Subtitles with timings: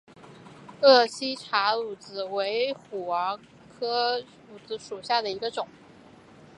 [0.81, 3.41] 鄂西茶藨子为虎耳草
[3.79, 5.67] 科茶藨子属下的一个种。